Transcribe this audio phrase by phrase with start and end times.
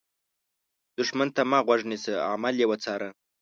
[0.97, 3.01] دښمن ته مه غوږ نیسه، عمل یې وڅار